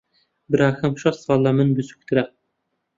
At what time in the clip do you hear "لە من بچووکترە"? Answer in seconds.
1.45-2.23